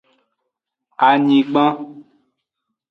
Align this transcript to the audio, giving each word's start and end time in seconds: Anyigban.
Anyigban. 1.07 1.75